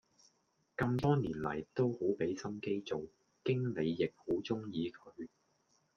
[0.75, 3.03] 咁多年黎都好俾心機做，
[3.45, 5.27] 經理亦好鍾意佢